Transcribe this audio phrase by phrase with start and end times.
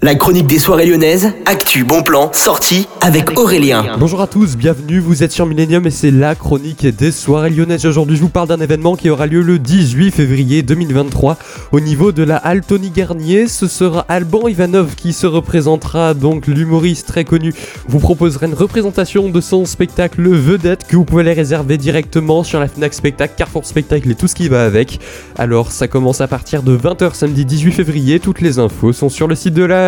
[0.00, 3.96] La chronique des soirées lyonnaises, actu, bon plan, sortie avec Aurélien.
[3.98, 7.84] Bonjour à tous, bienvenue, vous êtes sur Millennium et c'est la chronique des soirées lyonnaises.
[7.84, 11.36] Aujourd'hui, je vous parle d'un événement qui aura lieu le 18 février 2023
[11.72, 13.48] au niveau de la halle Tony Garnier.
[13.48, 17.52] Ce sera Alban Ivanov qui se représentera, donc l'humoriste très connu,
[17.88, 22.60] vous proposera une représentation de son spectacle Vedette que vous pouvez aller réserver directement sur
[22.60, 25.00] la Fnac Spectacle, Carrefour Spectacle et tout ce qui va avec.
[25.36, 28.20] Alors, ça commence à partir de 20h samedi 18 février.
[28.20, 29.87] Toutes les infos sont sur le site de la